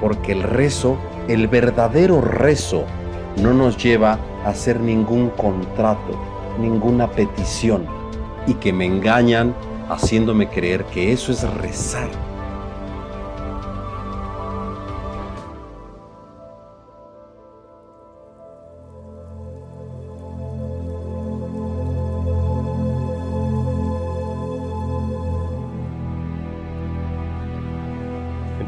porque 0.00 0.32
el 0.32 0.42
rezo, 0.42 0.96
el 1.28 1.48
verdadero 1.48 2.20
rezo, 2.20 2.84
no 3.36 3.52
nos 3.52 3.76
lleva 3.76 4.18
a 4.44 4.50
hacer 4.50 4.80
ningún 4.80 5.30
contrato, 5.30 6.18
ninguna 6.58 7.10
petición, 7.10 7.86
y 8.46 8.54
que 8.54 8.72
me 8.72 8.86
engañan 8.86 9.54
haciéndome 9.88 10.48
creer 10.48 10.84
que 10.84 11.12
eso 11.12 11.32
es 11.32 11.42
rezar. 11.54 12.08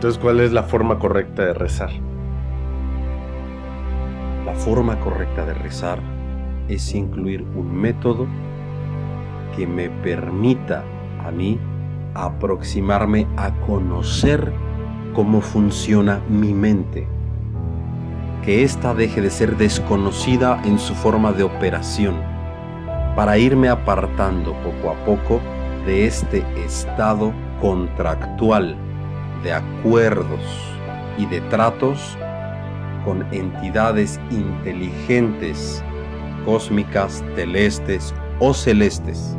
Entonces, 0.02 0.20
¿cuál 0.20 0.40
es 0.40 0.50
la 0.52 0.64
forma 0.64 0.98
correcta 0.98 1.44
de 1.44 1.54
rezar? 1.54 1.90
La 4.44 4.52
forma 4.52 4.98
correcta 4.98 5.46
de 5.46 5.54
rezar 5.54 6.00
es 6.66 6.92
incluir 6.92 7.42
un 7.54 7.72
método 7.72 8.26
que 9.54 9.64
me 9.64 9.90
permita 9.90 10.82
a 11.24 11.30
mí 11.30 11.56
aproximarme 12.14 13.28
a 13.36 13.52
conocer 13.60 14.52
cómo 15.14 15.40
funciona 15.40 16.20
mi 16.28 16.52
mente. 16.52 17.06
Que 18.44 18.64
ésta 18.64 18.94
deje 18.94 19.20
de 19.20 19.30
ser 19.30 19.56
desconocida 19.56 20.60
en 20.64 20.80
su 20.80 20.96
forma 20.96 21.30
de 21.30 21.44
operación, 21.44 22.16
para 23.14 23.38
irme 23.38 23.68
apartando 23.68 24.52
poco 24.64 24.90
a 24.90 25.04
poco 25.04 25.40
de 25.86 26.06
este 26.08 26.44
estado 26.56 27.32
contractual 27.60 28.76
de 29.42 29.52
acuerdos 29.52 30.40
y 31.18 31.26
de 31.26 31.40
tratos 31.42 32.16
con 33.04 33.26
entidades 33.32 34.20
inteligentes, 34.30 35.82
cósmicas, 36.44 37.24
celestes 37.34 38.14
o 38.38 38.54
celestes, 38.54 39.36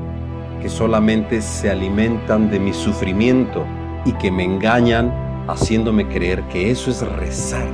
que 0.61 0.69
solamente 0.69 1.41
se 1.41 1.69
alimentan 1.69 2.49
de 2.49 2.59
mi 2.59 2.73
sufrimiento 2.73 3.65
y 4.05 4.13
que 4.13 4.31
me 4.31 4.43
engañan 4.43 5.11
haciéndome 5.47 6.07
creer 6.07 6.41
que 6.43 6.71
eso 6.71 6.91
es 6.91 7.01
rezar. 7.01 7.67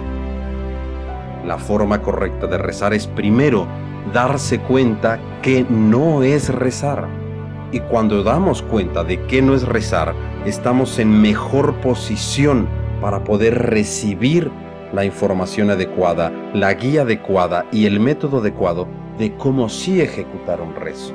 La 1.45 1.57
forma 1.57 2.01
correcta 2.01 2.47
de 2.47 2.57
rezar 2.57 2.93
es 2.93 3.07
primero 3.07 3.67
darse 4.13 4.59
cuenta 4.59 5.19
que 5.41 5.65
no 5.69 6.23
es 6.23 6.49
rezar 6.49 7.28
y 7.71 7.79
cuando 7.81 8.23
damos 8.23 8.61
cuenta 8.61 9.03
de 9.03 9.21
que 9.25 9.41
no 9.41 9.53
es 9.55 9.67
rezar, 9.67 10.13
estamos 10.45 10.99
en 10.99 11.21
mejor 11.21 11.75
posición 11.75 12.67
para 13.01 13.23
poder 13.23 13.57
recibir 13.69 14.51
la 14.93 15.05
información 15.05 15.69
adecuada, 15.69 16.31
la 16.53 16.73
guía 16.73 17.03
adecuada 17.03 17.65
y 17.71 17.85
el 17.85 17.99
método 17.99 18.39
adecuado 18.39 18.87
de 19.17 19.35
cómo 19.35 19.69
sí 19.69 20.01
ejecutar 20.01 20.61
un 20.61 20.75
rezo. 20.75 21.13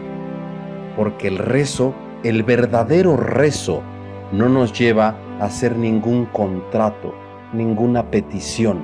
Porque 0.96 1.28
el 1.28 1.38
rezo, 1.38 1.94
el 2.22 2.42
verdadero 2.42 3.16
rezo, 3.16 3.82
no 4.32 4.48
nos 4.48 4.72
lleva 4.72 5.16
a 5.40 5.46
hacer 5.46 5.76
ningún 5.76 6.26
contrato, 6.26 7.14
ninguna 7.52 8.10
petición. 8.10 8.82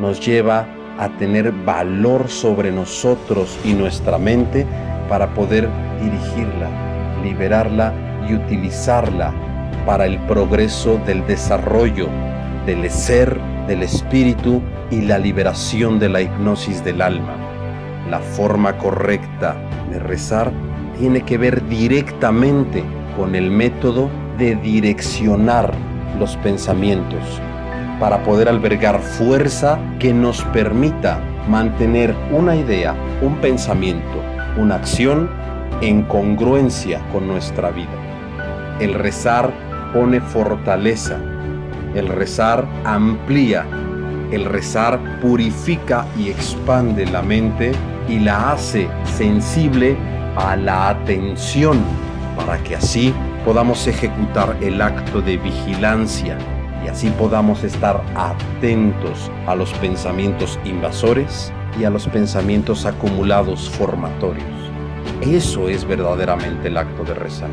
Nos 0.00 0.24
lleva 0.24 0.66
a 0.98 1.08
tener 1.16 1.50
valor 1.52 2.28
sobre 2.28 2.70
nosotros 2.70 3.58
y 3.64 3.72
nuestra 3.72 4.18
mente 4.18 4.66
para 5.08 5.32
poder 5.34 5.68
dirigirla, 6.00 6.89
liberarla 7.22 7.92
y 8.28 8.34
utilizarla 8.34 9.32
para 9.86 10.06
el 10.06 10.18
progreso 10.26 10.98
del 11.06 11.26
desarrollo 11.26 12.08
del 12.66 12.90
ser, 12.90 13.38
del 13.66 13.82
espíritu 13.82 14.62
y 14.90 15.02
la 15.02 15.18
liberación 15.18 15.98
de 15.98 16.08
la 16.08 16.20
hipnosis 16.20 16.84
del 16.84 17.02
alma. 17.02 17.34
La 18.08 18.18
forma 18.18 18.76
correcta 18.76 19.56
de 19.90 19.98
rezar 19.98 20.52
tiene 20.98 21.22
que 21.22 21.38
ver 21.38 21.66
directamente 21.68 22.84
con 23.16 23.34
el 23.34 23.50
método 23.50 24.10
de 24.38 24.56
direccionar 24.56 25.72
los 26.18 26.36
pensamientos 26.38 27.40
para 27.98 28.22
poder 28.22 28.48
albergar 28.48 29.00
fuerza 29.00 29.78
que 29.98 30.12
nos 30.12 30.42
permita 30.46 31.20
mantener 31.48 32.14
una 32.32 32.56
idea, 32.56 32.94
un 33.22 33.36
pensamiento, 33.36 34.22
una 34.56 34.76
acción 34.76 35.30
en 35.80 36.02
congruencia 36.02 37.00
con 37.12 37.26
nuestra 37.26 37.70
vida. 37.70 37.88
El 38.80 38.94
rezar 38.94 39.52
pone 39.92 40.20
fortaleza, 40.20 41.18
el 41.94 42.08
rezar 42.08 42.66
amplía, 42.84 43.66
el 44.30 44.44
rezar 44.44 45.20
purifica 45.20 46.06
y 46.16 46.28
expande 46.28 47.06
la 47.06 47.22
mente 47.22 47.72
y 48.08 48.18
la 48.18 48.52
hace 48.52 48.88
sensible 49.04 49.96
a 50.36 50.56
la 50.56 50.90
atención 50.90 51.78
para 52.36 52.62
que 52.62 52.76
así 52.76 53.12
podamos 53.44 53.86
ejecutar 53.86 54.56
el 54.60 54.80
acto 54.80 55.20
de 55.20 55.36
vigilancia 55.36 56.38
y 56.84 56.88
así 56.88 57.10
podamos 57.10 57.64
estar 57.64 58.02
atentos 58.16 59.30
a 59.46 59.54
los 59.54 59.72
pensamientos 59.74 60.58
invasores 60.64 61.52
y 61.78 61.84
a 61.84 61.90
los 61.90 62.06
pensamientos 62.06 62.86
acumulados 62.86 63.68
formatorios. 63.70 64.69
Eso 65.22 65.68
es 65.68 65.84
verdaderamente 65.84 66.68
el 66.68 66.78
acto 66.78 67.04
de 67.04 67.12
rezar. 67.12 67.50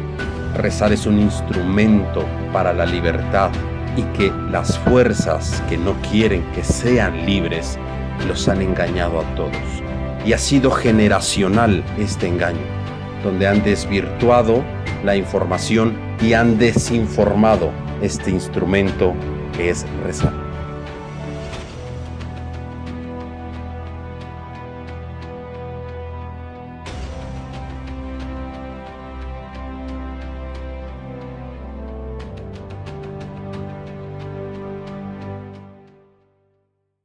Rezar 0.56 0.94
es 0.94 1.06
un 1.06 1.20
instrumento 1.20 2.26
para 2.54 2.72
la 2.72 2.86
libertad 2.86 3.52
y 3.98 4.04
que 4.18 4.32
las 4.50 4.80
fuerzas 4.80 5.62
que 5.68 5.78
no 5.78 5.94
quieren 6.10 6.44
que 6.54 6.64
sean 6.64 7.26
libres 7.26 7.78
los 8.26 8.48
han 8.48 8.62
engañado 8.62 9.20
a 9.20 9.36
todos. 9.36 9.52
Y 10.26 10.32
ha 10.32 10.38
sido 10.38 10.72
generacional 10.72 11.84
este 11.98 12.28
engaño, 12.28 12.66
donde 13.22 13.48
han 13.48 13.62
desvirtuado 13.64 14.64
la 15.04 15.18
información 15.18 15.98
y 16.22 16.34
han 16.34 16.58
desinformado 16.58 17.72
este 18.02 18.32
instrumento 18.32 19.14
que 19.58 19.72
es 19.72 19.86
rezar. 20.06 20.47